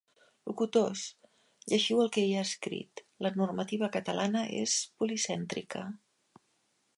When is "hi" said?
2.29-2.31